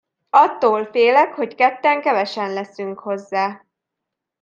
Attól 0.29 0.85
félek, 0.85 1.33
hogy 1.33 1.55
ketten 1.55 2.01
kevesen 2.01 2.53
leszünk 2.53 2.99
hozzá. 2.99 3.65